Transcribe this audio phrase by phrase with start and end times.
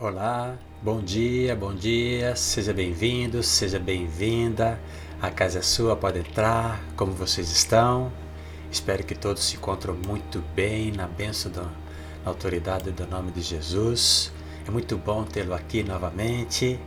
[0.00, 4.78] Olá, bom dia, bom dia, seja bem-vindo, seja bem-vinda.
[5.20, 6.80] A casa é sua, pode entrar.
[6.94, 8.12] Como vocês estão?
[8.70, 11.68] Espero que todos se encontram muito bem na bênção da
[12.24, 14.30] autoridade do nome de Jesus.
[14.68, 16.78] É muito bom tê-lo aqui novamente.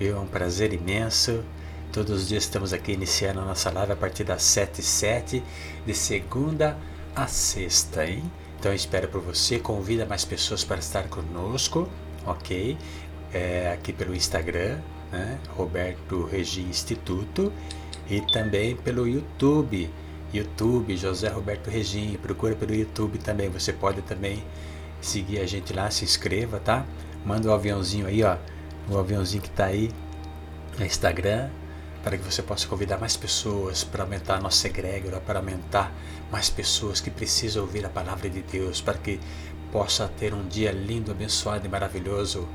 [0.00, 1.44] É um prazer imenso.
[1.92, 5.42] Todos os dias estamos aqui iniciando a nossa live a partir das 7 e 7,
[5.84, 6.78] de segunda
[7.14, 8.22] a sexta, hein?
[8.58, 11.86] Então espero por você, convida mais pessoas para estar conosco
[12.26, 12.76] ok?
[13.32, 14.78] É, aqui pelo Instagram,
[15.12, 15.38] né?
[15.56, 17.52] Roberto Regi Instituto
[18.08, 19.90] e também pelo YouTube,
[20.32, 24.42] YouTube José Roberto Regim, procura pelo YouTube também, você pode também
[25.00, 26.84] seguir a gente lá, se inscreva, tá?
[27.24, 28.36] Manda o um aviãozinho aí, ó,
[28.88, 29.90] o aviãozinho que tá aí
[30.78, 31.48] no Instagram,
[32.06, 35.92] para que você possa convidar mais pessoas para aumentar a nossa egrégora, para aumentar
[36.30, 39.18] mais pessoas que precisam ouvir a palavra de Deus, para que
[39.72, 42.48] possa ter um dia lindo, abençoado e maravilhoso,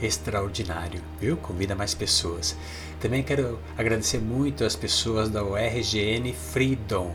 [0.00, 1.36] extraordinário, viu?
[1.36, 2.56] Convida mais pessoas.
[3.00, 7.12] Também quero agradecer muito as pessoas da URGN Freedom,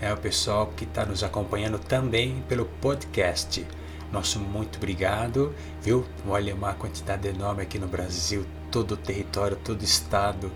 [0.00, 3.64] é o pessoal que está nos acompanhando também pelo podcast.
[4.10, 6.04] Nosso muito obrigado, viu?
[6.26, 10.50] Olha, uma quantidade enorme aqui no Brasil, todo o território, todo o estado.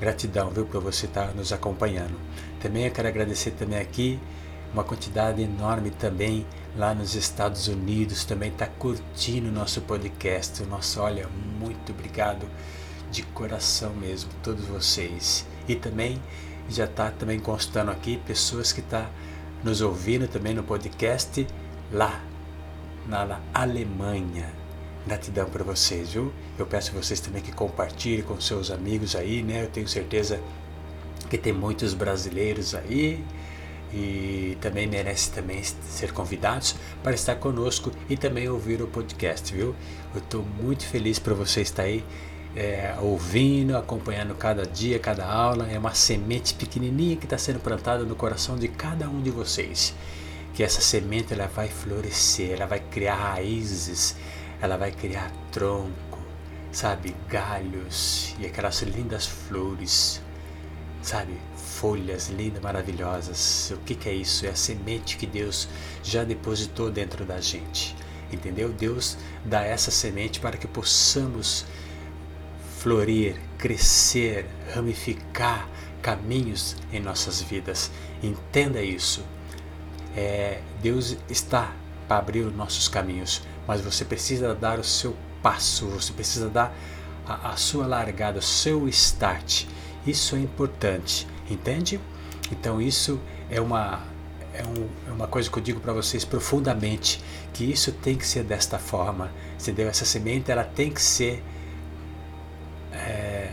[0.00, 2.18] Gratidão, viu, por você estar nos acompanhando.
[2.60, 4.18] Também eu quero agradecer também aqui
[4.72, 10.62] uma quantidade enorme também lá nos Estados Unidos também está curtindo o nosso podcast.
[10.64, 11.28] Nossa, olha,
[11.58, 12.46] muito obrigado
[13.10, 15.46] de coração mesmo, todos vocês.
[15.68, 16.22] E também
[16.68, 19.10] já está também constando aqui pessoas que estão tá
[19.64, 21.46] nos ouvindo também no podcast
[21.92, 22.20] lá
[23.06, 24.59] na Alemanha.
[25.06, 26.32] Gratidão para vocês, viu?
[26.58, 29.64] Eu peço vocês também que compartilhem com seus amigos aí, né?
[29.64, 30.40] Eu tenho certeza
[31.28, 33.24] que tem muitos brasileiros aí
[33.92, 39.74] e também merece também ser convidados para estar conosco e também ouvir o podcast, viu?
[40.14, 42.04] Eu estou muito feliz para você estar aí
[42.54, 45.66] é, ouvindo, acompanhando cada dia, cada aula.
[45.70, 49.94] É uma semente pequenininha que está sendo plantada no coração de cada um de vocês.
[50.54, 54.16] Que essa semente ela vai florescer, ela vai criar raízes,
[54.60, 56.18] ela vai criar tronco,
[56.70, 60.20] sabe, galhos e aquelas lindas flores,
[61.02, 63.72] sabe, folhas lindas, maravilhosas.
[63.74, 64.46] O que, que é isso?
[64.46, 65.68] É a semente que Deus
[66.02, 67.96] já depositou dentro da gente.
[68.32, 68.68] Entendeu?
[68.68, 71.64] Deus dá essa semente para que possamos
[72.78, 75.68] florir, crescer, ramificar
[76.00, 77.90] caminhos em nossas vidas.
[78.22, 79.24] Entenda isso.
[80.16, 81.74] É, Deus está
[82.08, 86.76] para abrir os nossos caminhos, mas você precisa dar o seu passo, você precisa dar
[87.24, 89.66] a, a sua largada, o seu start.
[90.04, 91.24] Isso é importante.
[91.48, 92.00] Entende?
[92.50, 94.00] Então isso é uma,
[94.52, 97.22] é, um, é uma coisa que eu digo para vocês profundamente,
[97.52, 99.88] que isso tem que ser desta forma, entendeu?
[99.88, 101.40] Essa semente ela tem que ser
[102.92, 103.52] é,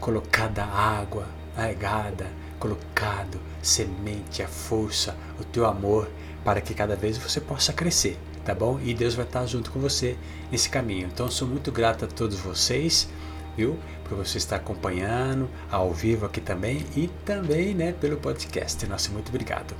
[0.00, 2.26] colocada água, regada,
[2.58, 6.10] colocado semente, a força, o teu amor,
[6.42, 8.80] para que cada vez você possa crescer, tá bom?
[8.82, 10.16] E Deus vai estar junto com você
[10.50, 11.08] nesse caminho.
[11.12, 13.08] Então sou muito grato a todos vocês
[13.56, 13.78] viu?
[14.04, 18.86] Por você estar acompanhando ao vivo aqui também e também, né, pelo podcast.
[18.86, 19.74] Nossa, muito obrigado.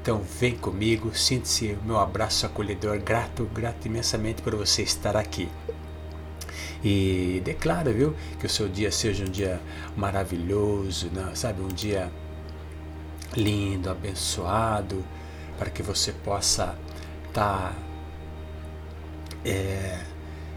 [0.00, 5.48] Então, vem comigo, sinta-se meu abraço acolhedor, grato, grato imensamente por você estar aqui.
[6.82, 9.60] E declara, viu, que o seu dia seja um dia
[9.96, 11.32] maravilhoso, né?
[11.34, 12.10] sabe, um dia
[13.36, 15.04] lindo, abençoado,
[15.58, 16.78] para que você possa
[17.26, 17.87] estar tá,
[19.44, 19.98] é,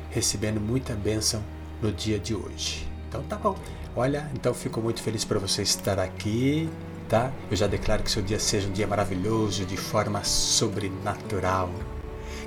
[0.09, 1.41] recebendo muita bênção
[1.81, 2.87] no dia de hoje.
[3.07, 3.55] Então tá bom.
[3.95, 6.69] Olha, então fico muito feliz por você estar aqui,
[7.09, 7.31] tá?
[7.49, 11.69] Eu já declaro que seu dia seja um dia maravilhoso, de forma sobrenatural.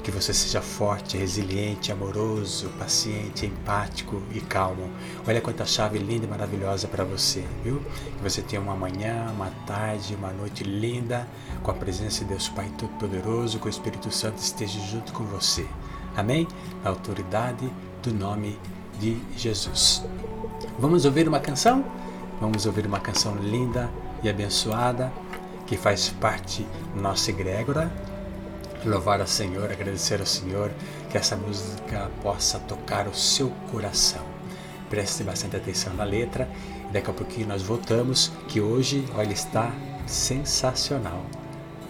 [0.03, 4.91] Que você seja forte, resiliente, amoroso, paciente, empático e calmo.
[5.26, 7.81] Olha quanta chave linda e maravilhosa para você, viu?
[8.17, 11.26] Que você tenha uma manhã, uma tarde, uma noite linda,
[11.62, 15.67] com a presença de Deus Pai Todo-Poderoso, que o Espírito Santo esteja junto com você.
[16.16, 16.46] Amém?
[16.82, 17.70] Na autoridade
[18.02, 18.58] do nome
[18.99, 20.05] de Jesus.
[20.78, 21.84] Vamos ouvir uma canção?
[22.40, 23.90] Vamos ouvir uma canção linda
[24.22, 25.12] e abençoada
[25.66, 27.90] que faz parte da nossa egrégora.
[28.84, 30.70] Louvar ao Senhor, agradecer ao Senhor
[31.11, 34.22] que essa música possa tocar o seu coração.
[34.90, 36.49] Preste bastante atenção na letra
[36.88, 39.72] e daqui a pouquinho nós voltamos, que hoje, olha, está
[40.06, 41.25] sensacional.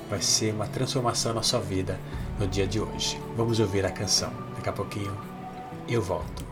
[0.08, 1.98] Vai ser uma transformação na sua vida
[2.38, 3.20] no dia de hoje.
[3.36, 4.32] Vamos ouvir a canção.
[4.56, 5.16] Daqui a pouquinho
[5.88, 6.43] eu volto.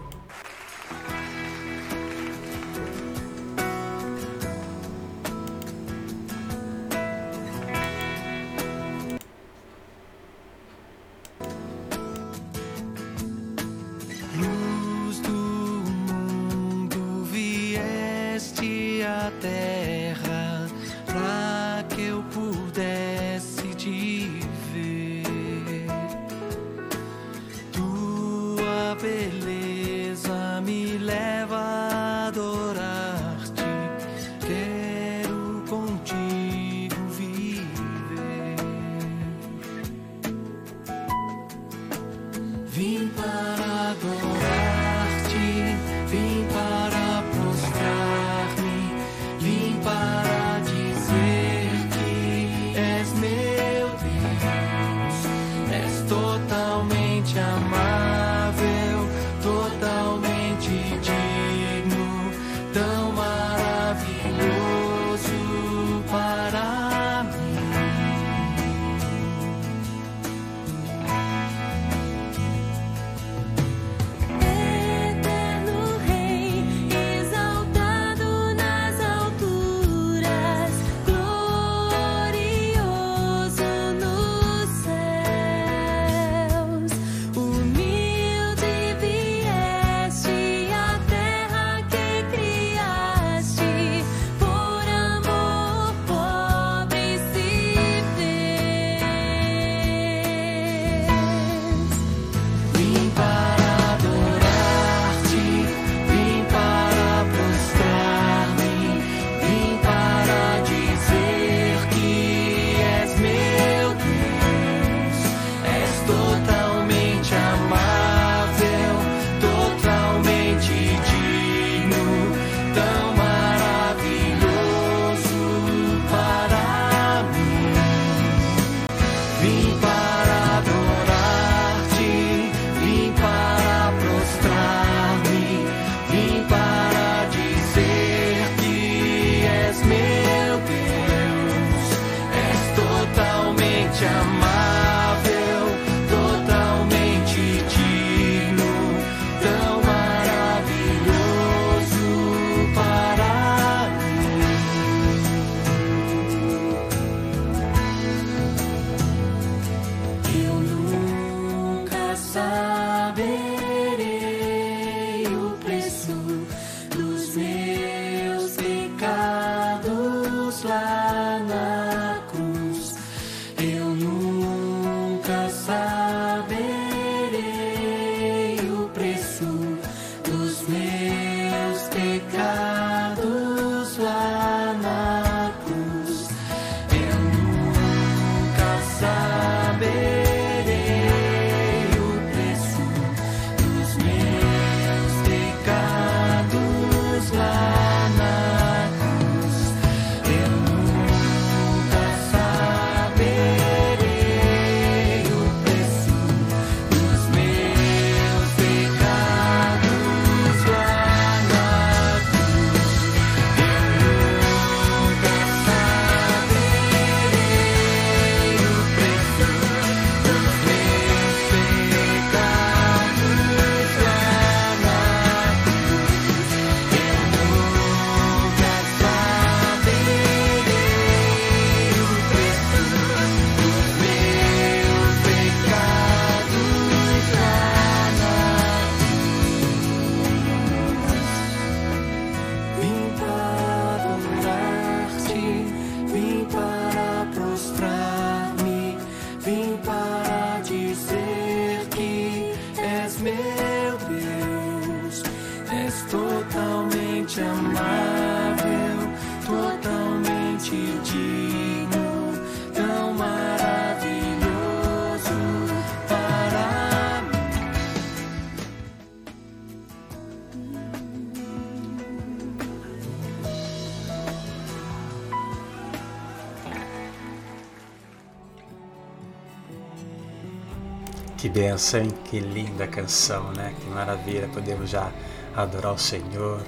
[281.42, 282.12] Que benção, hein?
[282.26, 283.75] Que linda canção, né?
[283.80, 285.11] Que maravilha, podemos já
[285.56, 286.62] adorar o Senhor,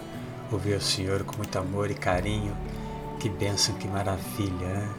[0.51, 2.57] ouvir o Senhor com muito amor e carinho.
[3.21, 4.95] Que benção, que maravilha, né?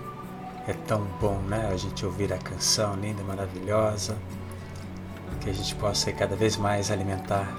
[0.70, 1.68] É tão bom, né?
[1.70, 4.16] A gente ouvir a canção linda, maravilhosa.
[5.42, 7.54] Que a gente possa cada vez mais alimentar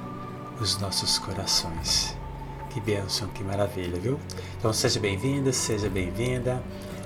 [0.58, 2.16] os nossos corações.
[2.70, 4.18] Que bênção, que maravilha, viu?
[4.58, 6.62] Então seja bem-vinda, seja bem-vinda.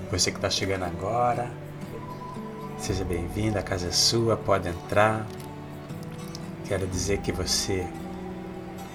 [0.08, 1.50] Você que está chegando agora,
[2.80, 5.26] Seja bem-vindo, a casa é sua, pode entrar.
[6.66, 7.86] Quero dizer que você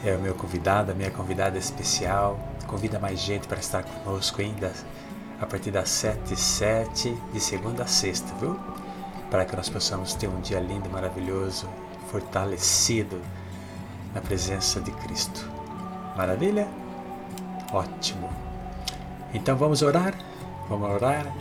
[0.04, 2.40] é o meu convidado, a minha convidada especial.
[2.66, 4.74] Convida mais gente para estar conosco ainda
[5.40, 8.60] a partir das 7 e 7 de segunda a sexta, viu?
[9.30, 11.70] Para que nós possamos ter um dia lindo, maravilhoso,
[12.10, 13.22] fortalecido
[14.16, 15.48] na presença de Cristo.
[16.18, 16.68] Maravilha?
[17.72, 18.32] Ótimo.
[19.32, 20.16] Então vamos orar?
[20.68, 21.32] Vamos orar?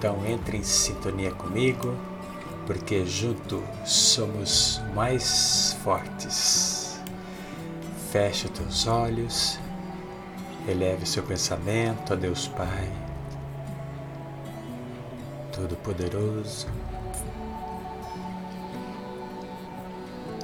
[0.00, 1.94] Então entre em sintonia comigo,
[2.66, 6.98] porque junto somos mais fortes.
[8.10, 9.60] Feche os teus olhos,
[10.66, 12.90] eleve seu pensamento a Deus Pai,
[15.52, 16.66] Todo-Poderoso.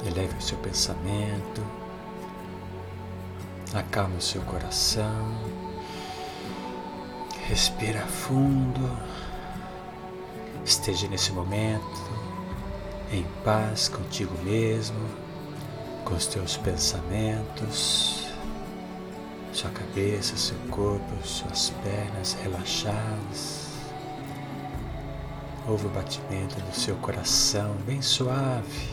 [0.06, 1.64] Eleve o seu pensamento,
[3.72, 5.34] acalme o seu coração,
[7.48, 8.94] respira fundo,
[10.66, 12.02] esteja nesse momento
[13.12, 14.98] em paz contigo mesmo,
[16.04, 18.26] com os teus pensamentos,
[19.52, 23.66] sua cabeça, seu corpo, suas pernas relaxadas.
[25.68, 28.88] Ouve o batimento do seu coração bem suave.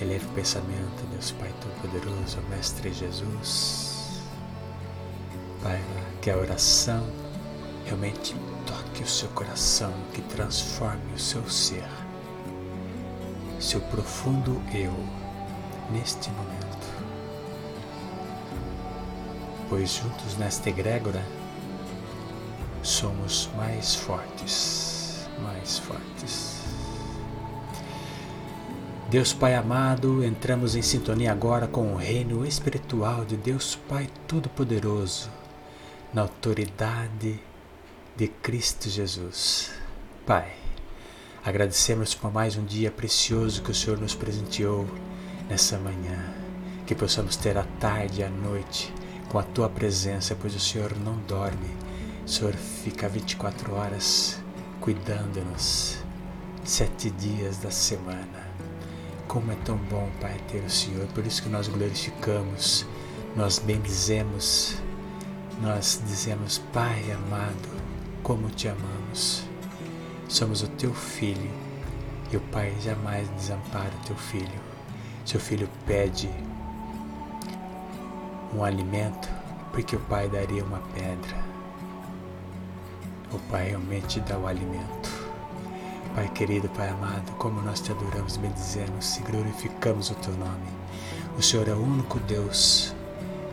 [0.00, 4.20] Eleve o pensamento, Deus Pai Todo-Poderoso, Mestre Jesus.
[5.62, 5.80] Pai,
[6.20, 7.06] que a oração
[7.84, 8.34] realmente
[8.94, 11.84] toque o seu coração, que transforme o seu ser,
[13.58, 14.94] seu profundo eu,
[15.90, 16.86] neste momento.
[19.68, 21.24] Pois juntos nesta egrégora
[22.82, 26.62] somos mais fortes, mais fortes.
[29.10, 35.30] Deus Pai amado, entramos em sintonia agora com o reino espiritual de Deus Pai Todo-Poderoso,
[36.12, 37.40] na autoridade
[38.16, 39.72] de Cristo Jesus.
[40.24, 40.52] Pai,
[41.44, 44.86] agradecemos por mais um dia precioso que o Senhor nos presenteou
[45.48, 46.32] nessa manhã,
[46.86, 48.94] que possamos ter a tarde e a noite
[49.28, 51.68] com a Tua presença, pois o Senhor não dorme,
[52.24, 54.40] o Senhor fica 24 horas
[54.80, 55.98] cuidando-nos,
[56.62, 58.48] sete dias da semana.
[59.26, 62.86] Como é tão bom, Pai, ter o Senhor, por isso que nós glorificamos,
[63.34, 64.76] nós bendizemos,
[65.60, 67.73] nós dizemos, Pai amado,
[68.24, 69.44] como te amamos.
[70.28, 71.50] Somos o teu filho
[72.32, 74.60] e o Pai jamais desampara o teu filho.
[75.24, 76.28] Seu filho pede
[78.52, 79.28] um alimento,
[79.72, 81.44] porque o Pai daria uma pedra.
[83.30, 85.10] O Pai realmente dá o alimento.
[86.14, 90.68] Pai querido, Pai amado, como nós te adoramos, bendizemos e glorificamos o teu nome.
[91.36, 92.94] O Senhor é o único Deus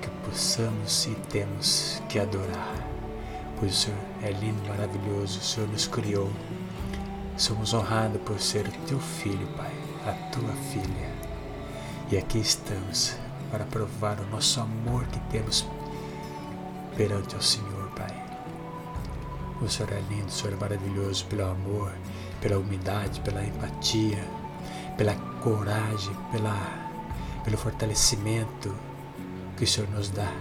[0.01, 2.75] que possamos e temos que adorar,
[3.62, 6.32] pois o Senhor é lindo, maravilhoso, o Senhor nos criou.
[7.38, 9.72] Somos honrados por ser o teu filho, Pai,
[10.08, 11.13] a tua filha.
[12.12, 13.15] E aqui estamos
[13.51, 15.63] para provar o nosso amor que temos
[16.98, 18.12] perante o Senhor, Pai.
[19.62, 21.94] O Senhor é lindo, o Senhor é maravilhoso pelo amor,
[22.41, 24.27] pela humildade, pela empatia,
[24.98, 26.58] pela coragem, pela,
[27.44, 28.75] pelo fortalecimento
[29.56, 30.34] que o Senhor nos dá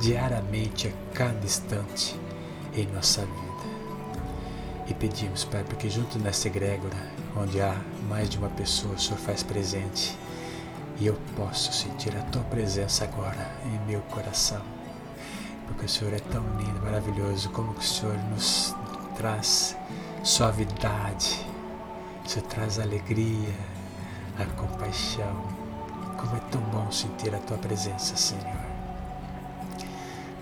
[0.00, 2.18] diariamente, a cada instante
[2.74, 3.50] em nossa vida.
[4.86, 6.96] E pedimos, Pai, porque junto nessa egrégora,
[7.36, 10.16] onde há mais de uma pessoa, o Senhor faz presente
[10.98, 14.60] e eu posso sentir a Tua presença agora em meu coração.
[15.66, 18.74] Porque o Senhor é tão lindo, maravilhoso, como o Senhor nos
[19.16, 19.76] traz
[20.24, 21.46] suavidade,
[22.24, 23.54] o Senhor traz alegria,
[24.38, 25.60] a compaixão.
[26.18, 28.69] Como é tão bom sentir a Tua presença, Senhor.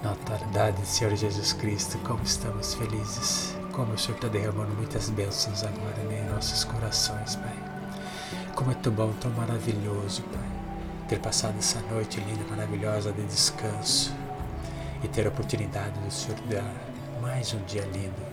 [0.03, 5.11] Na autoridade do Senhor Jesus Cristo, como estamos felizes, como o Senhor está derramando muitas
[5.11, 7.57] bênçãos agora né, em nossos corações, Pai.
[8.55, 10.49] Como é tão bom, tão maravilhoso, Pai,
[11.09, 14.15] ter passado essa noite linda, maravilhosa de descanso
[15.03, 16.75] e ter a oportunidade do Senhor dar
[17.21, 18.29] mais um dia lindo.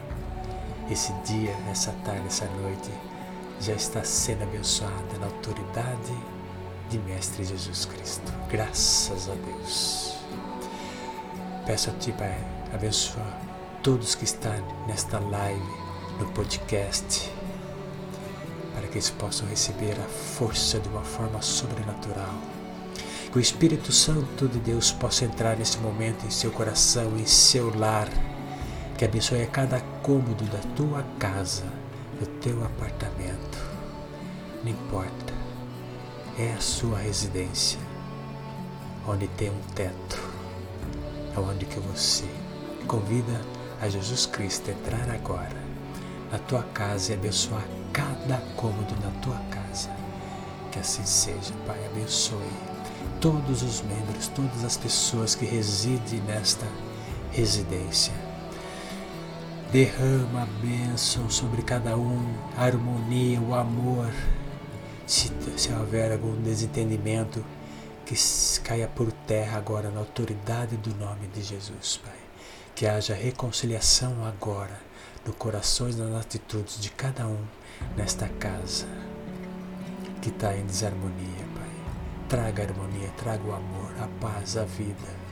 [0.89, 2.91] Esse dia, essa tarde, essa noite
[3.59, 6.13] já está sendo abençoada na autoridade
[6.89, 8.31] de Mestre Jesus Cristo.
[8.49, 10.14] Graças a Deus.
[11.65, 12.37] Peço a Ti, Pai,
[12.71, 13.25] abençoa
[13.81, 14.53] todos que estão
[14.85, 15.65] nesta live,
[16.19, 17.31] no podcast,
[18.71, 22.35] para que eles possam receber a força de uma forma sobrenatural.
[23.31, 27.75] Que o Espírito Santo de Deus possa entrar nesse momento em seu coração, em seu
[27.75, 28.09] lar,
[28.95, 31.65] que abençoe a cada cômodo da tua casa,
[32.19, 33.57] do teu apartamento.
[34.63, 35.33] Não importa,
[36.37, 37.79] é a sua residência,
[39.07, 40.24] onde tem um teto,
[41.37, 42.25] onde que você
[42.87, 43.41] convida
[43.81, 45.63] a Jesus Cristo a entrar agora
[46.31, 49.89] na tua casa e abençoar cada cômodo na tua casa.
[50.71, 52.39] Que assim seja, Pai, abençoe
[53.21, 56.65] todos os membros, todas as pessoas que residem nesta
[57.31, 58.13] residência.
[59.71, 64.11] Derrama a bênção sobre cada um, a harmonia, o amor.
[65.05, 67.43] Se, se houver algum desentendimento,
[68.05, 68.15] que
[68.63, 72.13] caia por terra agora na autoridade do nome de Jesus, Pai.
[72.75, 74.79] Que haja reconciliação agora
[75.25, 77.43] no coração e nas atitudes de cada um
[77.97, 78.85] nesta casa
[80.21, 81.69] que está em desarmonia, Pai.
[82.29, 85.25] Traga a harmonia, traga o amor, a paz, a vida.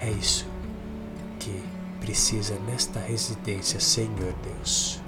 [0.00, 0.46] É isso
[1.38, 1.62] que
[2.00, 5.00] precisa nesta residência, Senhor Deus.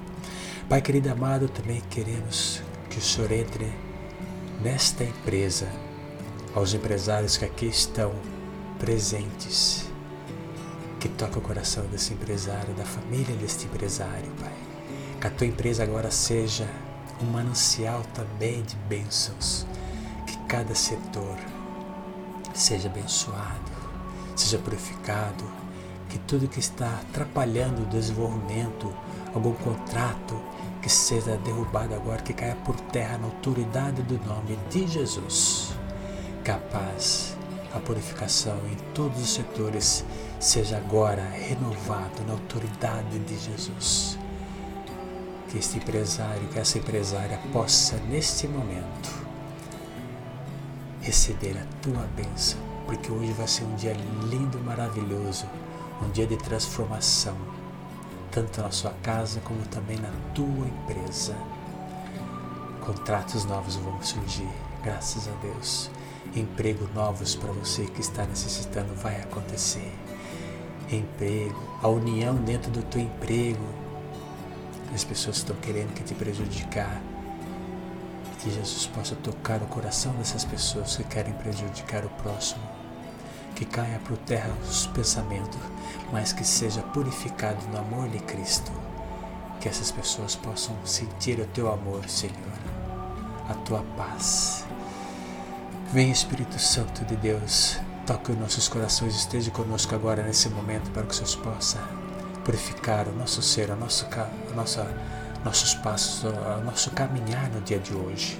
[0.68, 3.72] Pai querido amado, também queremos que o Senhor entre
[4.62, 5.68] nesta empresa,
[6.54, 8.12] aos empresários que aqui estão
[8.78, 9.88] presentes,
[10.98, 14.52] que toca o coração desse empresário, da família deste empresário, Pai.
[15.20, 16.66] Que a tua empresa agora seja
[17.22, 19.66] um manancial também de bênçãos,
[20.26, 21.36] que cada setor
[22.54, 23.70] seja abençoado,
[24.34, 25.44] seja purificado,
[26.08, 28.92] que tudo que está atrapalhando o desenvolvimento,
[29.34, 30.40] algum contrato,
[30.82, 35.72] que seja derrubado agora, que caia por terra na autoridade do nome de Jesus.
[36.44, 37.36] Capaz
[37.74, 40.04] a purificação em todos os setores
[40.40, 44.18] seja agora renovado na autoridade de Jesus.
[45.48, 49.10] Que este empresário, que essa empresária possa neste momento
[51.02, 53.92] receber a tua bênção, porque hoje vai ser um dia
[54.30, 55.44] lindo, maravilhoso,
[56.02, 57.36] um dia de transformação,
[58.30, 61.36] tanto na sua casa como também na tua empresa.
[62.80, 64.48] Contratos novos vão surgir,
[64.82, 65.90] graças a Deus.
[66.34, 69.92] Emprego novos para você que está necessitando vai acontecer.
[70.88, 73.64] Emprego, a união dentro do teu emprego.
[74.94, 77.02] As pessoas estão querendo que te prejudicar.
[78.38, 82.62] Que Jesus possa tocar o coração dessas pessoas que querem prejudicar o próximo.
[83.56, 85.58] Que caia por terra os pensamentos,
[86.12, 88.70] mas que seja purificado no amor de Cristo.
[89.60, 92.36] Que essas pessoas possam sentir o teu amor, Senhor,
[93.48, 94.64] a tua paz.
[95.92, 97.76] Vem Espírito Santo de Deus,
[98.06, 101.80] toque os nossos corações, esteja conosco agora nesse momento para que o Senhor possa
[102.44, 104.86] purificar o nosso ser, o nosso, a nossa,
[105.44, 108.38] nossos passos, o nosso caminhar no dia de hoje.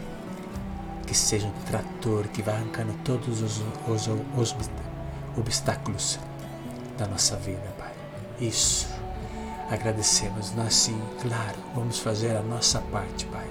[1.09, 4.55] Que seja um trator que vai arrancando todos os, os, os
[5.37, 6.21] obstáculos
[6.97, 7.93] da nossa vida, Pai.
[8.41, 8.87] Isso.
[9.69, 10.55] Agradecemos.
[10.55, 13.47] Nós sim, claro, vamos fazer a nossa parte, Pai.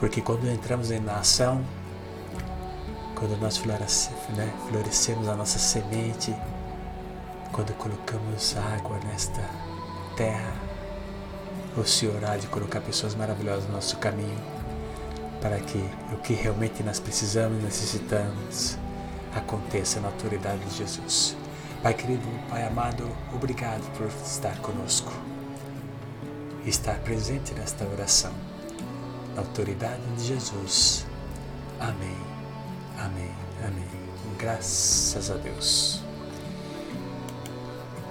[0.00, 1.64] Porque quando entramos em ação,
[3.16, 3.58] quando nós
[4.36, 6.36] né, florescemos a nossa semente,
[7.50, 9.42] quando colocamos água nesta
[10.14, 10.52] terra,
[11.76, 14.38] o Senhor há de colocar pessoas maravilhosas no nosso caminho,
[15.40, 15.78] para que
[16.12, 18.76] o que realmente nós precisamos, necessitamos,
[19.34, 21.34] aconteça na autoridade de Jesus.
[21.82, 25.12] Pai querido, Pai amado, obrigado por estar conosco,
[26.66, 28.32] estar presente nesta oração,
[29.34, 31.06] na autoridade de Jesus.
[31.80, 32.25] Amém.
[32.98, 33.30] Amém,
[33.64, 33.84] amém.
[34.38, 36.00] Graças a Deus.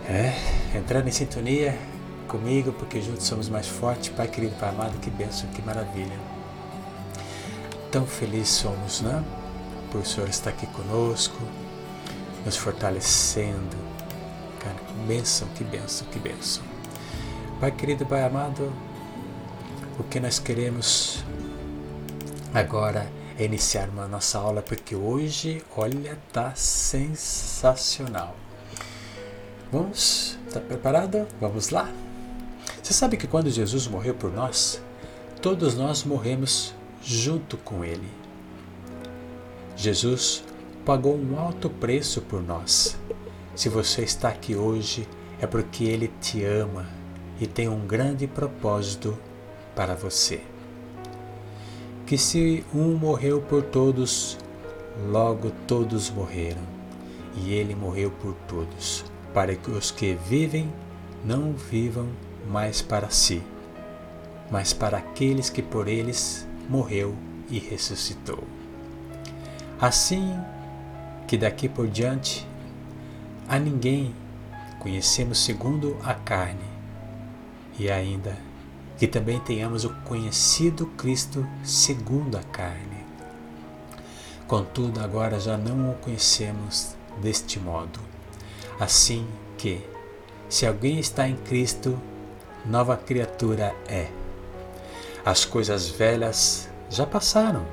[0.07, 0.33] É,
[0.77, 1.77] entrando em sintonia
[2.27, 4.09] comigo, porque juntos somos mais fortes.
[4.09, 6.17] Pai querido, Pai amado, que bênção, que maravilha.
[7.91, 9.23] Tão felizes somos, né?
[9.91, 11.37] Por o Senhor estar aqui conosco,
[12.45, 13.77] nos fortalecendo.
[14.59, 16.63] Cara, que bênção, que bênção, que bênção.
[17.59, 18.71] Pai querido, Pai amado,
[19.97, 21.23] o que nós queremos
[22.53, 28.35] agora é iniciar uma nossa aula, porque hoje, olha, tá sensacional.
[29.71, 30.37] Vamos?
[30.47, 31.27] Está preparado?
[31.39, 31.91] Vamos lá?
[32.81, 34.81] Você sabe que quando Jesus morreu por nós,
[35.41, 38.09] todos nós morremos junto com Ele.
[39.75, 40.43] Jesus
[40.85, 42.97] pagou um alto preço por nós.
[43.55, 45.07] Se você está aqui hoje,
[45.41, 46.87] é porque Ele te ama
[47.39, 49.17] e tem um grande propósito
[49.75, 50.41] para você
[52.05, 54.37] que se um morreu por todos,
[55.07, 56.61] logo todos morreram.
[57.35, 60.71] E ele morreu por todos, para que os que vivem
[61.23, 62.07] não vivam
[62.47, 63.41] mais para si,
[64.51, 67.15] mas para aqueles que por eles morreu
[67.49, 68.43] e ressuscitou.
[69.81, 70.39] Assim
[71.27, 72.47] que daqui por diante
[73.49, 74.15] a ninguém
[74.79, 76.63] conhecemos segundo a carne,
[77.77, 78.37] e ainda
[78.97, 83.05] que também tenhamos o conhecido Cristo segundo a carne.
[84.47, 87.99] Contudo, agora já não o conhecemos deste modo.
[88.79, 89.27] Assim
[89.57, 89.81] que,
[90.47, 91.99] se alguém está em Cristo,
[92.65, 94.09] nova criatura é.
[95.25, 97.65] As coisas velhas já passaram,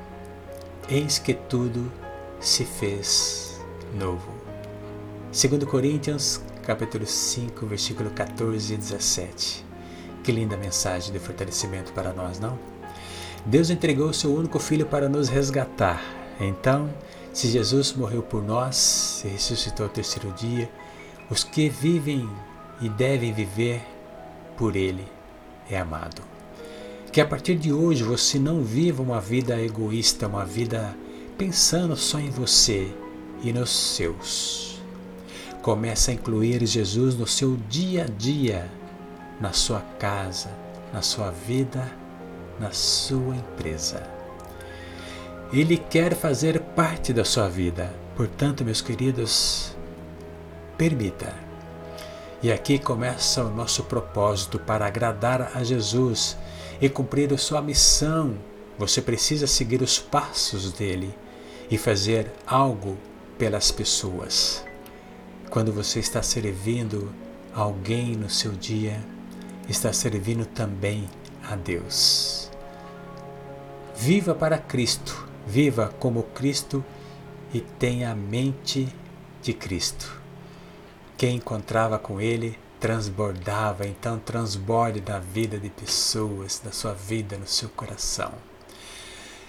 [0.88, 1.92] eis que tudo
[2.40, 3.60] se fez
[3.94, 4.32] novo.
[5.30, 9.71] 2 Coríntios, capítulo 5, versículo 14 e 17.
[10.22, 12.58] Que linda mensagem de fortalecimento para nós, não?
[13.44, 16.00] Deus entregou o seu único filho para nos resgatar.
[16.40, 16.90] Então,
[17.32, 20.70] se Jesus morreu por nós e ressuscitou ao terceiro dia,
[21.30, 22.28] os que vivem
[22.80, 23.82] e devem viver
[24.56, 25.06] por ele
[25.70, 26.22] é amado.
[27.10, 30.96] Que a partir de hoje você não viva uma vida egoísta, uma vida
[31.36, 32.90] pensando só em você
[33.42, 34.80] e nos seus.
[35.62, 38.70] Comece a incluir Jesus no seu dia a dia,
[39.42, 40.50] na sua casa,
[40.92, 41.90] na sua vida,
[42.60, 44.00] na sua empresa.
[45.52, 47.92] Ele quer fazer parte da sua vida.
[48.16, 49.76] Portanto, meus queridos,
[50.78, 51.34] permita.
[52.40, 56.36] E aqui começa o nosso propósito para agradar a Jesus
[56.80, 58.36] e cumprir a sua missão.
[58.78, 61.12] Você precisa seguir os passos dele
[61.68, 62.96] e fazer algo
[63.36, 64.64] pelas pessoas.
[65.50, 67.12] Quando você está servindo
[67.52, 69.02] alguém no seu dia,
[69.68, 71.08] está servindo também
[71.48, 72.50] a Deus.
[73.96, 76.84] Viva para Cristo, viva como Cristo
[77.52, 78.88] e tenha a mente
[79.42, 80.20] de Cristo.
[81.16, 87.46] Quem encontrava com Ele transbordava, então transborde da vida de pessoas, da sua vida, no
[87.46, 88.32] seu coração.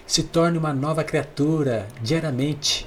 [0.06, 2.86] Se torne uma nova criatura diariamente,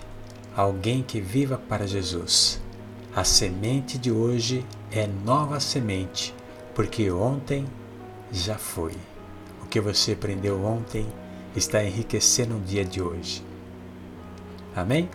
[0.56, 2.62] alguém que viva para Jesus.
[3.13, 6.34] A semente de hoje é nova semente,
[6.78, 7.66] porque ontem
[8.32, 8.94] já foi.
[9.63, 11.08] O que você aprendeu ontem
[11.56, 13.44] está enriquecendo o dia de hoje.
[14.76, 15.10] Amém?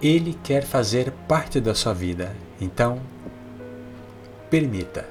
[0.00, 3.00] Ele quer fazer parte da sua vida, então
[4.48, 5.08] permita.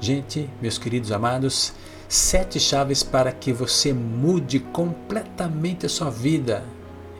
[0.00, 1.72] Gente, meus queridos amados,
[2.08, 6.64] sete chaves para que você mude completamente a sua vida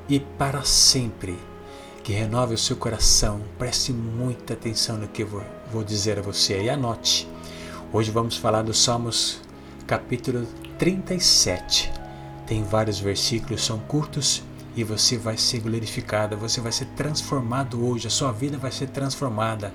[0.09, 1.37] e para sempre.
[2.05, 3.41] Que renove o seu coração.
[3.59, 7.27] Preste muita atenção no que eu vou dizer a você e anote.
[7.91, 9.41] Hoje vamos falar do Salmos
[9.87, 10.47] capítulo
[10.79, 11.91] 37.
[12.47, 14.43] Tem vários versículos, são curtos
[14.77, 18.89] e você vai ser glorificado, você vai ser transformado hoje, a sua vida vai ser
[18.89, 19.73] transformada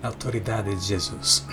[0.00, 1.44] na autoridade de Jesus.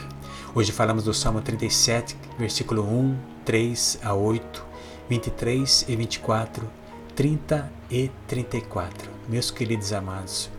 [0.54, 4.66] Hoje falamos do Salmo 37, versículo 1, 3 a 8,
[5.10, 6.70] 23 e 24,
[7.16, 9.21] 30 e 34.
[9.28, 10.50] Meus queridos amados,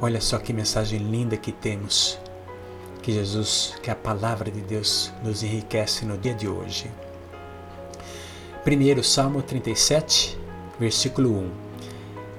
[0.00, 2.18] olha só que mensagem linda que temos.
[3.02, 6.90] Que Jesus, que a palavra de Deus nos enriquece no dia de hoje.
[8.64, 10.38] Primeiro, Salmo 37,
[10.78, 11.50] versículo 1.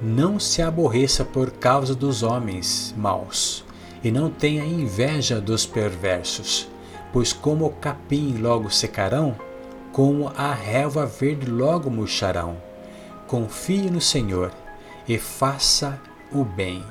[0.02, 3.64] Não se aborreça por causa dos homens maus,
[4.04, 6.70] e não tenha inveja dos perversos
[7.12, 9.36] pois como o capim logo secarão,
[9.92, 12.58] como a relva verde logo murcharão.
[13.28, 14.52] Confie no Senhor
[15.10, 16.00] e faça
[16.32, 16.86] o bem.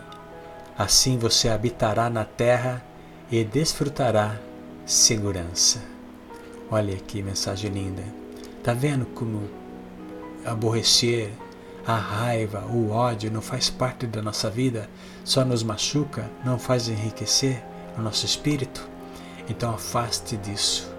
[0.76, 2.84] Assim você habitará na terra
[3.30, 4.36] e desfrutará
[4.84, 5.80] segurança.
[6.68, 8.02] Olha que mensagem linda.
[8.64, 9.48] Tá vendo como
[10.44, 11.30] aborrecer,
[11.86, 14.90] a raiva, o ódio não faz parte da nossa vida,
[15.24, 17.62] só nos machuca, não faz enriquecer
[17.96, 18.86] o nosso espírito?
[19.48, 20.92] Então afaste disso.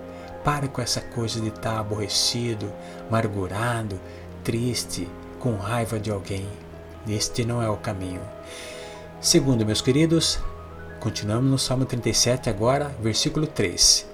[0.44, 2.72] Pare com essa coisa de estar aborrecido,
[3.08, 4.00] amargurado,
[4.42, 6.48] triste, com raiva de alguém.
[7.10, 8.22] Este não é o caminho.
[9.20, 10.40] Segundo, meus queridos,
[11.00, 14.06] continuamos no Salmo 37 agora, versículo 3.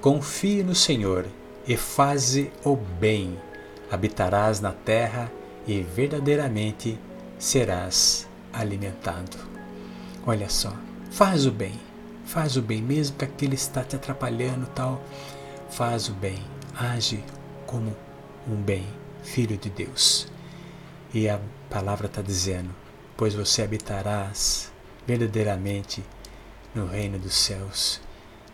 [0.00, 1.26] Confie no Senhor
[1.66, 3.40] e faze o bem.
[3.90, 5.30] Habitarás na terra
[5.66, 6.98] e verdadeiramente
[7.38, 9.38] serás alimentado.
[10.26, 10.72] Olha só,
[11.10, 11.92] faz o bem
[12.24, 15.02] Faz o bem, mesmo que aquele está te atrapalhando tal.
[15.68, 16.38] Faz o bem,
[16.74, 17.22] age
[17.66, 17.94] como
[18.48, 18.86] um bem,
[19.22, 20.26] filho de Deus.
[21.14, 22.70] E a palavra está dizendo:
[23.16, 24.72] Pois você habitarás
[25.06, 26.04] verdadeiramente
[26.74, 28.00] no reino dos céus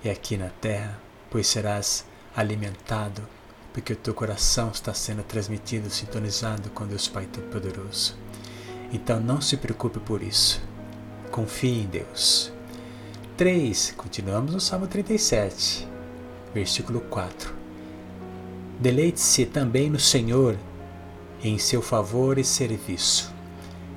[0.02, 0.98] e aqui na terra,
[1.30, 3.22] pois serás alimentado,
[3.72, 8.16] porque o teu coração está sendo transmitido, sintonizado com Deus Pai Todo-Poderoso.
[8.92, 10.62] Então não se preocupe por isso.
[11.30, 12.52] Confie em Deus.
[13.36, 15.86] 3, continuamos no Salmo 37,
[16.52, 17.54] versículo 4.
[18.80, 20.56] Deleite-se também no Senhor,
[21.42, 23.32] em seu favor e serviço,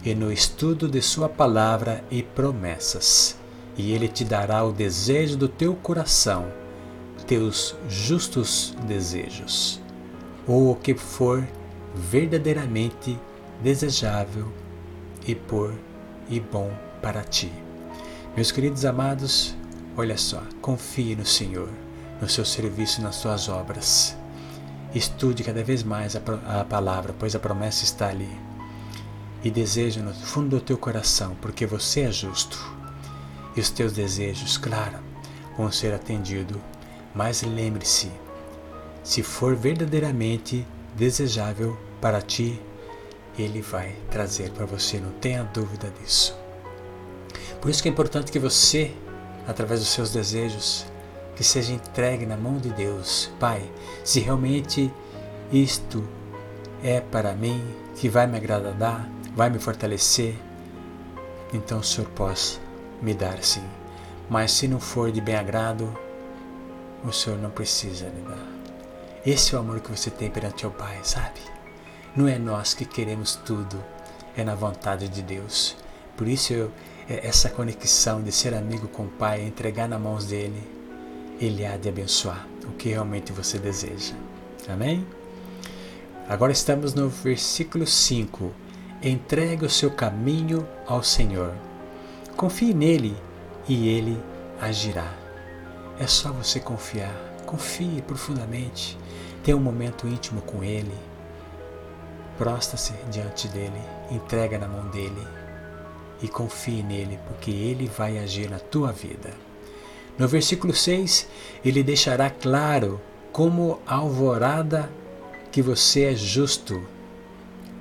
[0.04, 3.38] e no estudo de Sua palavra e promessas,
[3.78, 6.52] e Ele te dará o desejo do teu coração,
[7.28, 9.82] teus justos desejos,
[10.48, 11.48] ou o que for
[11.96, 13.18] verdadeiramente
[13.62, 14.52] desejável
[15.28, 15.74] e por
[16.30, 17.52] e bom para ti.
[18.36, 19.56] Meus queridos amados,
[19.98, 21.70] olha só, confie no Senhor,
[22.22, 24.21] no seu serviço e nas suas obras.
[24.94, 26.22] Estude cada vez mais a,
[26.60, 28.30] a palavra, pois a promessa está ali.
[29.44, 32.60] e deseja no fundo do teu coração, porque você é justo.
[33.56, 35.00] E os teus desejos, claro,
[35.58, 36.62] vão ser atendidos.
[37.14, 38.12] Mas lembre-se,
[39.04, 42.62] se for verdadeiramente desejável para ti,
[43.38, 46.38] ele vai trazer para você, não tenha dúvida disso.
[47.60, 48.94] Por isso que é importante que você,
[49.48, 50.86] através dos seus desejos,
[51.36, 53.32] que seja entregue na mão de Deus.
[53.40, 53.70] Pai,
[54.04, 54.92] se realmente
[55.52, 56.08] isto
[56.84, 57.64] é para mim,
[57.96, 60.36] que vai me agradar, vai me fortalecer,
[61.54, 62.60] então o Senhor pode
[63.02, 63.64] me dar sim.
[64.30, 65.94] Mas se não for de bem agrado,
[67.04, 68.48] o Senhor não precisa me dar.
[69.26, 71.40] Esse é o amor que você tem perante o Pai, sabe?
[72.16, 73.84] Não é nós que queremos tudo,
[74.36, 75.76] é na vontade de Deus.
[76.18, 76.72] Por isso eu,
[77.10, 80.62] é essa conexão de ser amigo com o Pai, entregar nas mãos dele,
[81.42, 84.14] ele há de abençoar o que realmente você deseja.
[84.70, 85.06] Amém?
[86.30, 88.54] Agora estamos no versículo 5.
[89.02, 91.54] Entregue o seu caminho ao Senhor.
[92.38, 93.18] Confie nele
[93.68, 94.22] e ele
[94.62, 95.12] agirá.
[96.00, 97.14] É só você confiar.
[97.48, 98.98] Confie profundamente.
[99.44, 100.96] Tenha um momento íntimo com ele.
[102.38, 103.82] Prosta-se diante dele.
[104.12, 105.28] Entrega na mão dele.
[106.22, 109.32] E confie nele, porque ele vai agir na tua vida.
[110.18, 111.28] No versículo 6,
[111.64, 114.92] ele deixará claro como alvorada
[115.52, 116.82] que você é justo.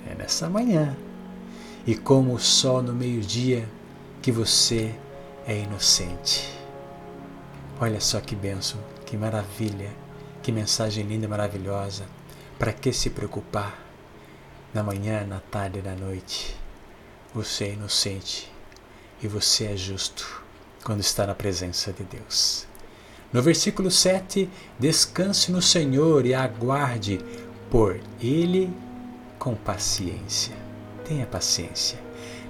[0.09, 0.97] É nessa manhã.
[1.87, 3.69] E como o sol no meio-dia
[4.23, 4.95] que você
[5.47, 6.57] é inocente.
[7.81, 9.91] Olha só que bênção, que maravilha,
[10.43, 12.05] que mensagem linda e maravilhosa.
[12.59, 13.87] Para que se preocupar?
[14.73, 16.57] Na manhã, na tarde e na noite.
[17.35, 18.51] Você é inocente
[19.23, 20.40] e você é justo
[20.85, 22.67] quando está na presença de Deus.
[23.33, 27.21] No versículo 7, descanse no Senhor e aguarde
[27.71, 28.73] por Ele
[29.39, 30.55] com paciência.
[31.05, 31.99] Tenha paciência.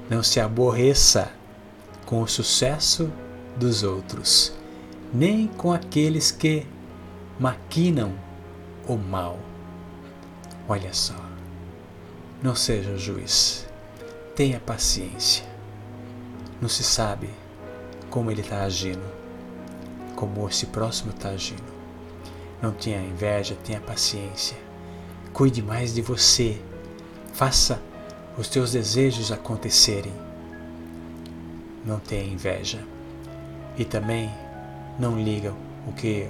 [0.08, 1.30] Não se aborreça
[2.06, 3.12] com o sucesso
[3.56, 4.52] dos outros,
[5.12, 6.66] nem com aqueles que
[7.38, 8.14] maquinam
[8.88, 9.38] o mal.
[10.68, 11.14] Olha só.
[12.42, 13.66] Não seja juiz.
[14.34, 15.44] Tenha paciência.
[16.60, 17.28] Não se sabe
[18.10, 19.02] como ele está agindo,
[20.16, 21.70] como esse próximo está agindo.
[22.60, 24.56] Não tenha inveja, tenha paciência.
[25.32, 26.60] Cuide mais de você.
[27.32, 27.80] Faça
[28.36, 30.12] os teus desejos acontecerem.
[31.86, 32.84] Não tenha inveja.
[33.78, 34.30] E também
[34.98, 35.54] não liga
[35.86, 36.28] o que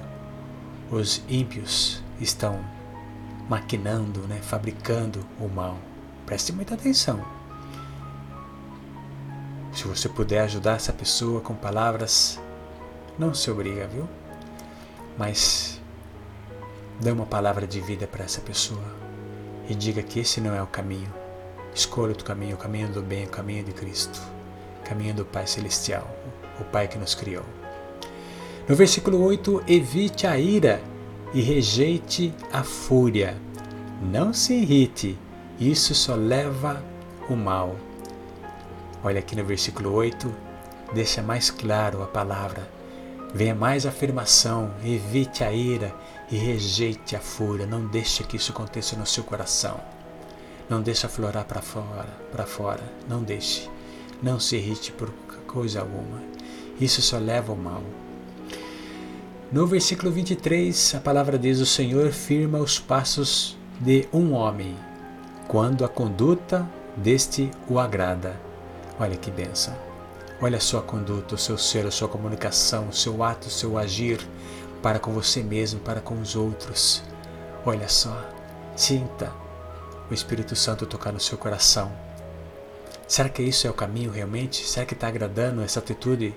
[0.90, 2.60] os ímpios estão
[3.48, 5.76] maquinando, né, fabricando o mal.
[6.26, 7.39] Preste muita atenção.
[9.72, 12.40] Se você puder ajudar essa pessoa com palavras,
[13.18, 14.08] não se obriga, viu?
[15.16, 15.80] Mas
[17.00, 18.84] dê uma palavra de vida para essa pessoa
[19.68, 21.12] e diga que esse não é o caminho.
[21.74, 24.20] Escolha outro caminho, o caminho do bem, o caminho de Cristo,
[24.80, 26.10] o caminho do Pai Celestial,
[26.60, 27.44] o Pai que nos criou.
[28.68, 30.82] No versículo 8, evite a ira
[31.32, 33.36] e rejeite a fúria.
[34.02, 35.18] Não se irrite,
[35.58, 36.82] isso só leva
[37.28, 37.76] o mal.
[39.02, 40.30] Olha aqui no versículo 8,
[40.92, 42.68] deixa mais claro a palavra.
[43.32, 45.94] Venha mais afirmação, evite a ira
[46.30, 47.66] e rejeite a fúria.
[47.66, 49.80] Não deixe que isso aconteça no seu coração.
[50.68, 52.82] Não deixe aflorar para fora, para fora.
[53.08, 53.70] Não deixe.
[54.22, 55.10] Não se irrite por
[55.46, 56.20] coisa alguma.
[56.78, 57.82] Isso só leva ao mal.
[59.50, 64.76] No versículo 23, a palavra diz: O Senhor firma os passos de um homem,
[65.48, 68.49] quando a conduta deste o agrada.
[69.00, 69.74] Olha que benção.
[70.42, 73.78] Olha a sua conduta, o seu ser, a sua comunicação, o seu ato, o seu
[73.78, 74.20] agir
[74.82, 77.02] para com você mesmo, para com os outros.
[77.64, 78.28] Olha só,
[78.76, 79.32] sinta
[80.10, 81.90] o Espírito Santo tocar no seu coração.
[83.08, 84.66] Será que isso é o caminho realmente?
[84.68, 86.34] Será que está agradando essa atitude,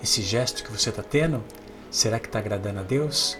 [0.00, 1.42] esse gesto que você está tendo?
[1.90, 3.36] Será que está agradando a Deus?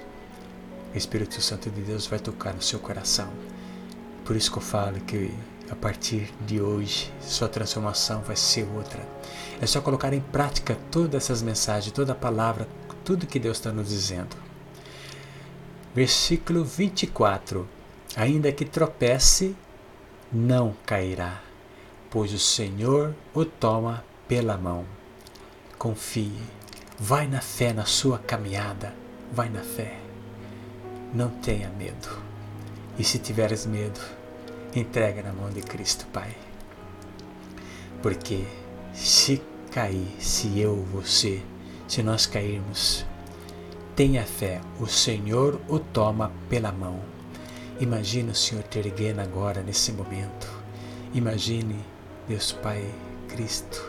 [0.92, 3.28] O Espírito Santo de Deus vai tocar no seu coração.
[4.24, 5.32] Por isso que eu falo que
[5.70, 9.02] a partir de hoje, sua transformação vai ser outra.
[9.60, 12.68] É só colocar em prática todas essas mensagens, toda a palavra,
[13.04, 14.36] tudo que Deus está nos dizendo.
[15.94, 17.66] Versículo 24:
[18.16, 19.56] Ainda que tropece,
[20.32, 21.40] não cairá,
[22.10, 24.84] pois o Senhor o toma pela mão.
[25.78, 26.32] Confie,
[26.98, 28.94] vai na fé na sua caminhada,
[29.32, 29.98] vai na fé.
[31.14, 32.08] Não tenha medo.
[32.98, 34.00] E se tiveres medo,
[34.80, 36.36] entrega na mão de Cristo, Pai.
[38.02, 38.44] Porque
[38.92, 41.42] se cair, se eu, você,
[41.88, 43.04] se nós cairmos,
[43.94, 47.00] tenha fé, o Senhor o toma pela mão.
[47.80, 50.48] Imagine o Senhor te erguendo agora, nesse momento.
[51.14, 51.78] Imagine
[52.28, 52.84] Deus Pai
[53.28, 53.82] Cristo,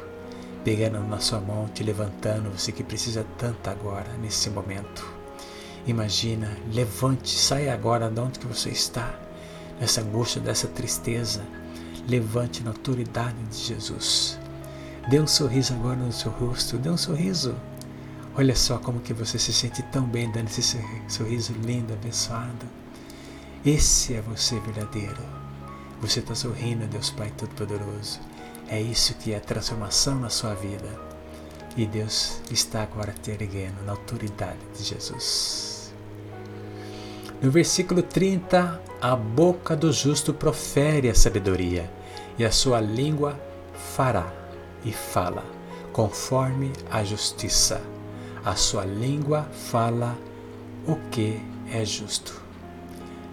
[0.64, 5.06] pegando na sua mão, te levantando, você que precisa tanto agora, nesse momento.
[5.86, 9.18] Imagina, levante, saia agora de onde que você está,
[9.80, 11.42] nessa angústia, dessa tristeza.
[12.08, 14.40] Levante na autoridade de Jesus.
[15.10, 17.56] Dê um sorriso agora no seu rosto, dê um sorriso.
[18.36, 22.66] Olha só como que você se sente tão bem dando esse sorriso lindo, abençoado.
[23.66, 25.22] Esse é você verdadeiro.
[26.02, 28.20] Você está sorrindo, Deus Pai Todo-Poderoso.
[28.70, 30.88] É isso que é transformação na sua vida.
[31.76, 35.67] E Deus está agora te erguendo na autoridade de Jesus.
[37.40, 41.88] No versículo 30, a boca do justo profere a sabedoria,
[42.36, 43.40] e a sua língua
[43.96, 44.34] fará
[44.84, 45.46] e fala,
[45.94, 47.80] conforme a justiça.
[48.44, 50.18] A sua língua fala
[50.88, 51.40] o que
[51.72, 52.42] é justo.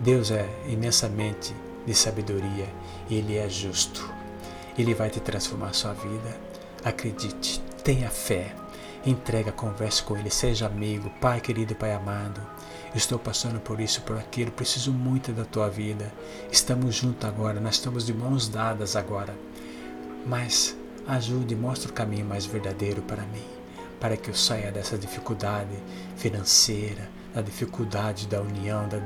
[0.01, 1.55] Deus é imensamente
[1.87, 2.69] de sabedoria,
[3.11, 4.13] Ele é justo.
[4.77, 6.37] Ele vai te transformar a sua vida.
[6.85, 8.55] Acredite, tenha fé.
[9.07, 12.41] Entrega, converse com Ele, seja amigo, Pai querido, Pai amado.
[12.95, 16.11] Estou passando por isso, por aquilo, preciso muito da tua vida.
[16.51, 19.35] Estamos juntos agora, nós estamos de mãos dadas agora.
[20.25, 20.75] Mas
[21.07, 23.45] ajude, mostre o caminho mais verdadeiro para mim,
[24.01, 25.77] para que eu saia dessa dificuldade
[26.17, 29.01] financeira, da dificuldade da união, da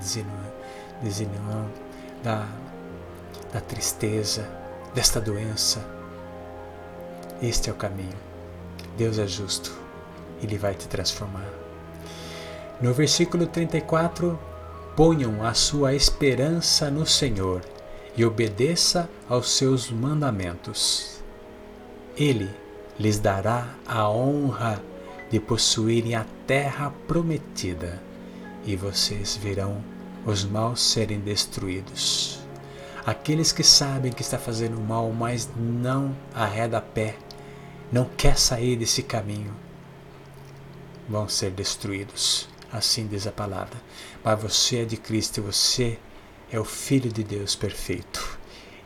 [1.03, 1.69] desunião,
[2.23, 2.47] da,
[3.53, 4.49] da tristeza,
[4.95, 5.85] desta doença.
[7.43, 8.29] Este é o caminho.
[8.97, 9.88] Deus é justo,
[10.43, 11.49] Ele vai te transformar.
[12.81, 14.39] No versículo 34,
[14.95, 17.63] ponham a sua esperança no Senhor
[18.17, 21.23] e obedeça aos seus mandamentos.
[22.17, 22.51] Ele
[22.99, 24.83] lhes dará a honra
[25.31, 28.03] de possuírem a terra prometida,
[28.65, 29.83] e vocês verão
[30.27, 32.41] os maus serem destruídos.
[33.07, 37.17] Aqueles que sabem que está fazendo mal, mas não arreda pé,
[37.91, 39.55] não quer sair desse caminho,
[41.09, 42.49] vão ser destruídos.
[42.73, 43.81] Assim diz a palavra.
[44.23, 45.99] Mas você é de Cristo, você
[46.53, 48.39] é o Filho de Deus perfeito.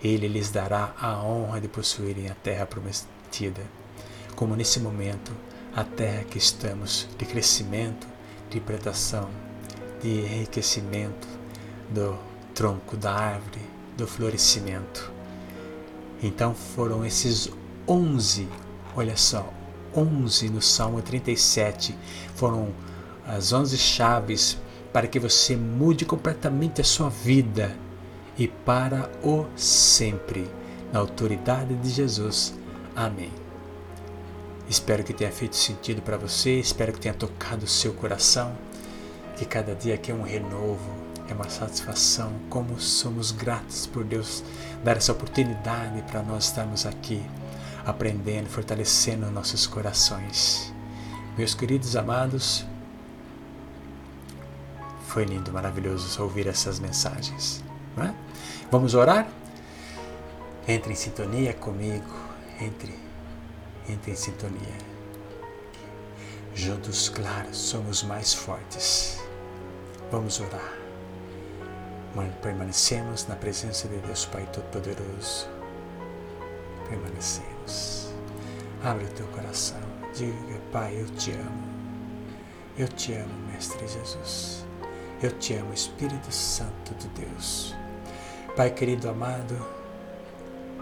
[0.02, 3.62] Ele lhes dará a honra de possuírem a terra prometida.
[4.37, 5.32] Como nesse momento,
[5.74, 8.06] a terra que estamos de crescimento,
[8.50, 9.30] de predação,
[10.00, 11.26] de enriquecimento
[11.90, 12.18] do
[12.54, 13.61] tronco da árvore,
[13.96, 15.11] do florescimento.
[16.22, 17.50] Então foram esses
[17.87, 18.48] onze,
[18.94, 19.52] olha só,
[19.94, 21.96] onze no Salmo 37,
[22.35, 22.68] foram
[23.26, 24.59] as 11 chaves
[24.92, 27.76] para que você mude completamente a sua vida
[28.37, 30.48] e para o sempre,
[30.92, 32.55] na autoridade de Jesus.
[32.94, 33.31] Amém.
[34.68, 38.57] Espero que tenha feito sentido para você, espero que tenha tocado o seu coração,
[39.37, 40.90] que cada dia aqui é um renovo,
[41.28, 42.33] é uma satisfação.
[42.48, 44.42] Como somos gratos por Deus
[44.83, 47.22] dar essa oportunidade para nós estarmos aqui
[47.84, 50.72] aprendendo, fortalecendo nossos corações.
[51.36, 52.64] Meus queridos amados,
[55.08, 57.62] foi lindo, maravilhoso ouvir essas mensagens.
[57.98, 58.12] É?
[58.70, 59.28] Vamos orar?
[60.66, 62.14] Entre em sintonia comigo,
[62.60, 62.98] entre,
[63.88, 64.78] entre em sintonia.
[66.54, 69.18] Juntos, claro, somos mais fortes.
[70.10, 70.72] Vamos orar.
[72.42, 75.48] Permanecemos na presença de Deus Pai Todo-Poderoso.
[77.62, 78.12] Permanecemos.
[78.83, 79.79] Abre o teu coração.
[80.14, 81.72] Diga, Pai, eu te amo.
[82.77, 84.64] Eu te amo, Mestre Jesus.
[85.22, 87.75] Eu te amo, Espírito Santo de Deus.
[88.57, 89.56] Pai querido amado,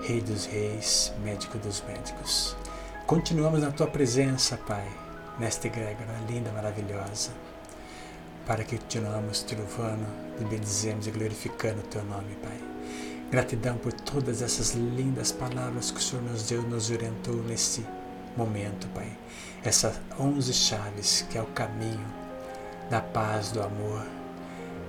[0.03, 2.57] Rei dos Reis, Médico dos Médicos.
[3.07, 4.89] Continuamos na tua presença, Pai,
[5.39, 7.31] nesta egrégora linda, maravilhosa,
[8.47, 10.07] para que continuamos te louvando,
[10.39, 12.70] te bendizemos e glorificando o teu nome, Pai.
[13.31, 17.87] Gratidão por todas essas lindas palavras que o Senhor nos deu, nos orientou nesse
[18.37, 19.17] momento, Pai.
[19.63, 22.05] Essas onze chaves que é o caminho
[22.91, 24.05] da paz, do amor,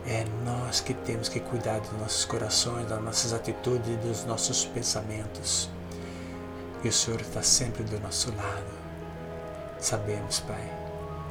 [0.08, 4.66] é nós que temos que cuidar dos nossos corações, das nossas atitudes e dos nossos
[4.66, 5.70] pensamentos.
[6.84, 8.82] E o Senhor está sempre do nosso lado.
[9.78, 10.68] Sabemos, Pai,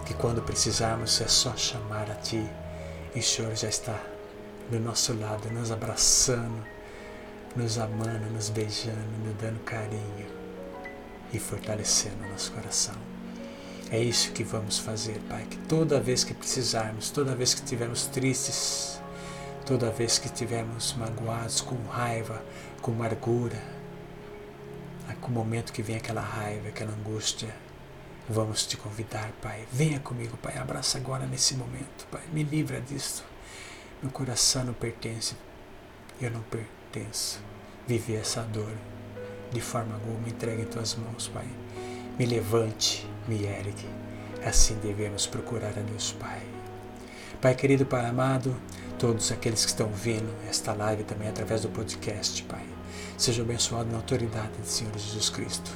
[0.07, 2.49] que quando precisarmos é só chamar a Ti
[3.17, 4.01] e o Senhor já está
[4.71, 6.65] do nosso lado, nos abraçando,
[7.57, 10.27] nos amando, nos beijando, nos dando carinho
[11.33, 12.95] e fortalecendo o nosso coração.
[13.91, 15.45] É isso que vamos fazer, Pai.
[15.51, 19.01] Que toda vez que precisarmos, toda vez que estivermos tristes,
[19.67, 22.41] toda vez que estivermos magoados, com raiva,
[22.81, 23.61] com amargura,
[25.21, 27.55] com o momento que vem aquela raiva, aquela angústia,
[28.29, 29.67] vamos te convidar, Pai.
[29.73, 30.57] Venha comigo, Pai.
[30.57, 32.23] Abraça agora nesse momento, Pai.
[32.33, 33.25] Me livra disso.
[34.01, 35.35] Meu coração não pertence.
[36.21, 36.80] Eu não pertenço.
[37.87, 38.73] Viver essa dor.
[39.53, 41.47] de forma alguma, entregue em tuas mãos, Pai.
[42.19, 43.89] Me levante, me ergue.
[44.45, 46.41] Assim devemos procurar a Deus, Pai.
[47.41, 48.55] Pai querido, Pai amado,
[48.99, 52.65] todos aqueles que estão vendo esta live também através do podcast, Pai.
[53.19, 55.71] Sejam abençoados na autoridade do Senhor Jesus Cristo.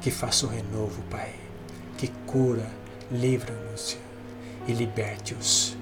[0.00, 1.34] Que faça o renovo, Pai.
[1.96, 2.68] Que cura,
[3.10, 3.96] livra-nos
[4.66, 5.76] e liberte-os.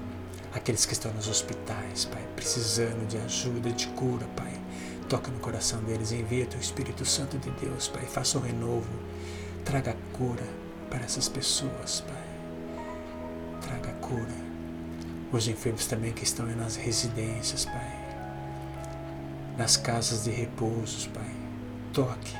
[0.52, 4.52] Aqueles que estão nos hospitais, Pai, precisando de ajuda, de cura, Pai.
[5.12, 8.06] Toca no coração deles, envia teu Espírito Santo de Deus, Pai.
[8.06, 8.88] Faça um renovo.
[9.62, 10.42] Traga cura
[10.88, 12.24] para essas pessoas, Pai.
[13.60, 14.34] Traga cura.
[15.30, 17.92] Os enfermos também que estão nas residências, Pai.
[19.58, 21.30] Nas casas de repousos, Pai.
[21.92, 22.34] Toque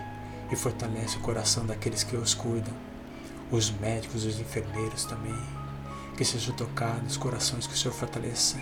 [0.50, 2.72] e fortalece o coração daqueles que os cuidam.
[3.50, 5.38] Os médicos, os enfermeiros também.
[6.16, 8.56] Que sejam tocados os corações que o Senhor fortaleça.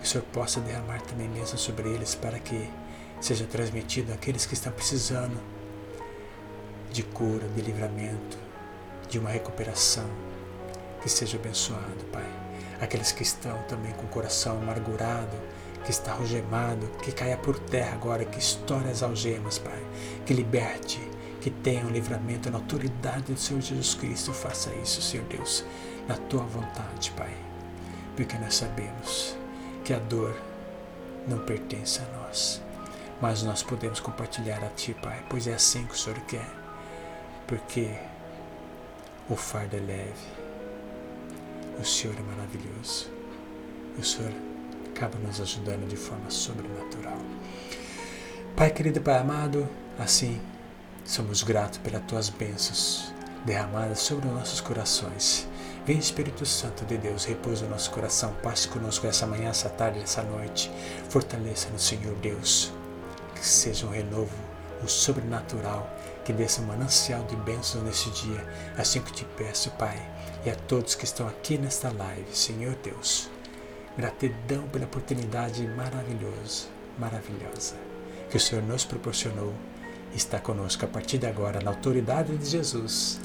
[0.00, 2.66] Que o Senhor possa derramar também mesmo sobre eles para que
[3.20, 5.40] seja transmitido àqueles que estão precisando
[6.90, 8.38] de cura, de livramento,
[9.08, 10.08] de uma recuperação.
[11.02, 12.26] Que seja abençoado, Pai.
[12.80, 15.36] Aqueles que estão também com o coração amargurado,
[15.84, 19.80] que está algemado, que caia por terra agora, que estoure as algemas, Pai.
[20.24, 21.00] Que liberte,
[21.40, 24.32] que tenha um livramento na autoridade do Senhor Jesus Cristo.
[24.32, 25.64] Faça isso, Senhor Deus,
[26.08, 27.32] na tua vontade, Pai.
[28.16, 29.36] Porque nós sabemos
[29.84, 30.34] que a dor
[31.28, 32.60] não pertence a nós,
[33.20, 36.48] mas nós podemos compartilhar a Ti, Pai, pois é assim que o Senhor quer.
[37.46, 37.94] Porque
[39.28, 40.26] o fardo é leve,
[41.80, 43.08] o Senhor é maravilhoso,
[43.98, 44.32] o Senhor
[44.88, 47.18] acaba nos ajudando de forma sobrenatural.
[48.56, 50.40] Pai querido, Pai amado, assim
[51.04, 53.12] somos gratos pelas tuas bênçãos
[53.44, 55.46] derramadas sobre os nossos corações.
[55.86, 60.00] Vem Espírito Santo de Deus, repousa o nosso coração, passe conosco essa manhã, essa tarde,
[60.00, 60.68] essa noite.
[61.08, 62.72] Fortaleça no Senhor Deus,
[63.38, 64.36] que seja um renovo,
[64.82, 65.88] o sobrenatural,
[66.24, 68.44] que desça um manancial de bênçãos nesse dia.
[68.76, 69.96] Assim que te peço, Pai,
[70.44, 73.30] e a todos que estão aqui nesta live, Senhor Deus.
[73.96, 76.66] Gratidão pela oportunidade maravilhosa,
[76.98, 77.76] maravilhosa
[78.30, 79.52] que o Senhor nos proporcionou
[80.14, 83.20] está conosco a partir de agora, na autoridade de Jesus.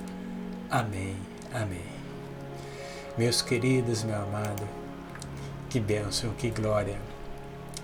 [0.70, 1.16] Amém,
[1.53, 1.86] amém.
[3.18, 4.68] Meus queridos, meu amado,
[5.70, 6.99] que bênção, que glória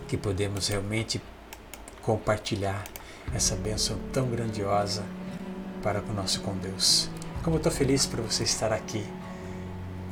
[0.07, 1.21] que podemos realmente
[2.07, 2.85] compartilhar
[3.35, 5.03] essa bênção tão grandiosa
[5.83, 7.09] para o nosso com Deus.
[7.43, 9.05] Como estou feliz por você estar aqui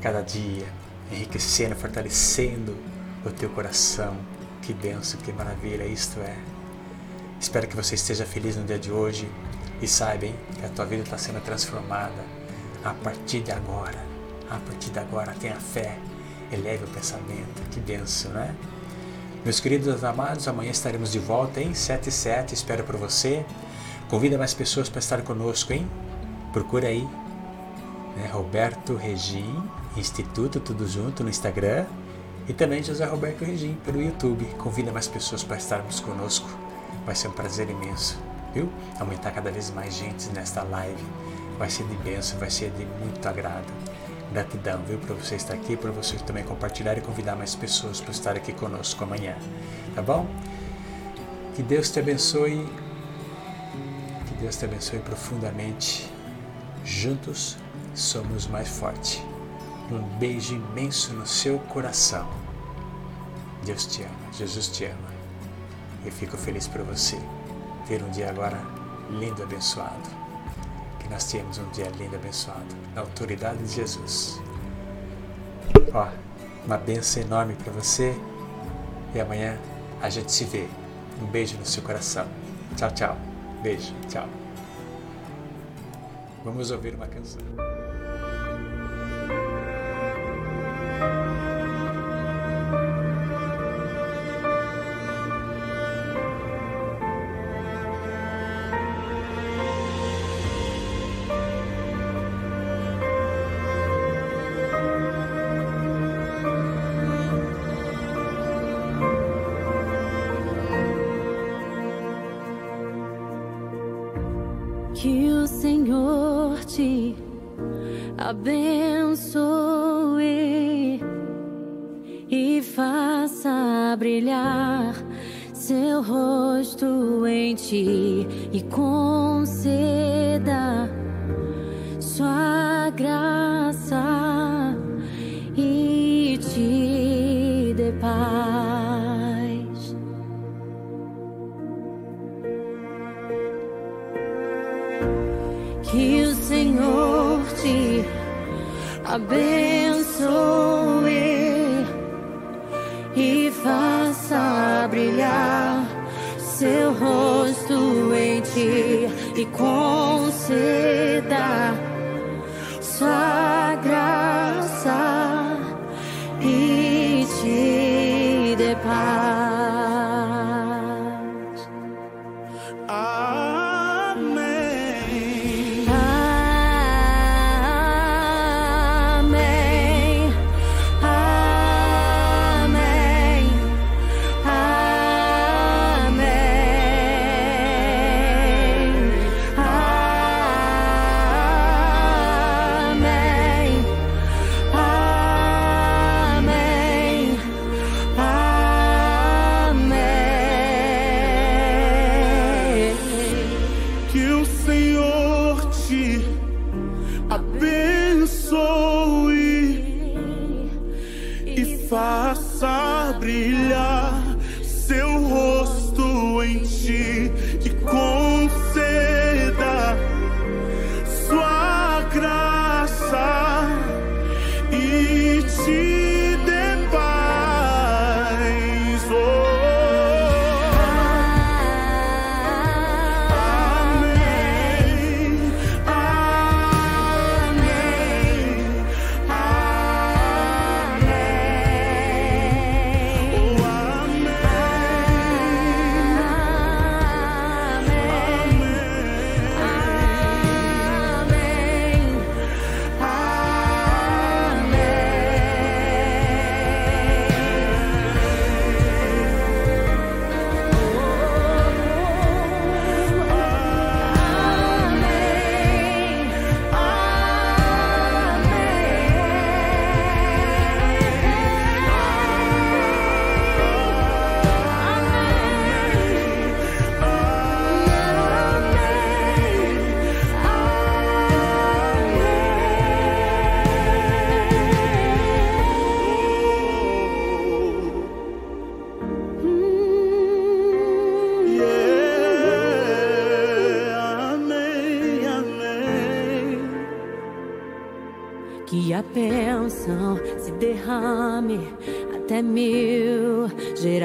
[0.02, 0.68] cada dia,
[1.10, 2.76] enriquecendo, fortalecendo
[3.26, 4.18] o teu coração.
[4.62, 6.36] Que bênção, que maravilha isto é.
[7.40, 9.30] Espero que você esteja feliz no dia de hoje
[9.82, 10.28] e saiba
[10.60, 12.26] que a tua vida está sendo transformada
[12.84, 14.04] a partir de agora.
[14.50, 15.98] A partir de agora, tenha fé,
[16.52, 17.70] eleve o pensamento.
[17.72, 18.54] Que bênção, né?
[19.46, 22.56] Meus queridos amados, amanhã estaremos de volta em 7 e 7.
[22.56, 23.46] Espero por você.
[24.10, 25.88] Convida mais pessoas para estar conosco, hein?
[26.52, 27.08] Procura aí.
[28.18, 28.28] Né?
[28.34, 29.56] Roberto Regim,
[29.96, 31.86] Instituto, tudo junto no Instagram.
[32.50, 34.46] E também José Roberto Regim pelo YouTube.
[34.58, 36.50] Convida mais pessoas para estarmos conosco.
[37.06, 38.18] Vai ser um prazer imenso,
[38.52, 38.68] viu?
[39.00, 41.06] Aumentar cada vez mais gente nesta live.
[41.60, 43.72] Vai ser de bênção, vai ser de muito agrado.
[44.32, 48.12] Gratidão, viu, por você estar aqui, por você também compartilhar e convidar mais pessoas para
[48.12, 49.36] estar aqui conosco amanhã.
[49.94, 50.28] Tá bom?
[51.56, 52.66] Que Deus te abençoe.
[54.28, 56.12] Que Deus te abençoe profundamente.
[56.84, 57.58] Juntos
[57.94, 59.22] somos mais fortes.
[59.92, 62.28] Um beijo imenso no seu coração.
[63.64, 65.16] Deus te ama, Jesus te ama.
[66.04, 67.18] Eu fico feliz por você
[67.88, 68.60] ter um dia agora
[69.10, 70.26] lindo, abençoado
[71.06, 74.42] que nós tenhamos um dia lindo, abençoado, na autoridade de Jesus.
[75.94, 76.08] Ó,
[76.66, 78.16] uma benção enorme para você
[79.14, 79.60] e amanhã
[80.02, 80.68] a gente se vê.
[81.22, 82.26] Um beijo no seu coração.
[82.76, 83.18] Tchau, tchau.
[83.62, 84.28] Beijo, tchau.
[86.44, 87.75] Vamos ouvir uma canção.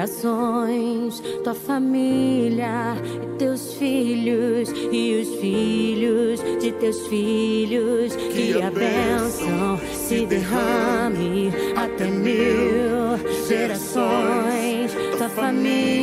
[0.01, 8.17] gerações, tua família e teus filhos e os filhos de teus filhos.
[8.17, 16.00] Que, que a bênção se derrame até mil gerações, tua família